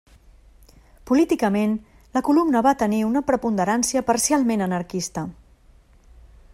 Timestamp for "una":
3.09-3.23